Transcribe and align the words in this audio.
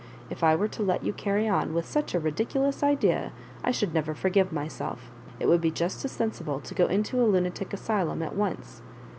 If 0.31 0.43
I 0.43 0.55
were 0.55 0.67
to 0.67 0.81
let 0.81 1.03
you 1.03 1.13
carry 1.13 1.47
on 1.47 1.75
with 1.75 1.85
such 1.85 2.15
a 2.15 2.19
ridiculous 2.19 2.81
idea, 2.81 3.31
I 3.63 3.69
should 3.69 3.93
never 3.93 4.15
forgive 4.15 4.51
myself. 4.51 5.11
It 5.39 5.45
would 5.47 5.61
be" 5.61 5.69
just 5.81 6.03
as 6.03 6.11
sensible 6.11 6.59
to 6.59 6.73
go 6.73 6.87
into 6.87 7.21
a 7.21 7.25
lunatic 7.29 7.71
asylum 7.71 8.23
at 8.23 8.33
once. 8.35 8.81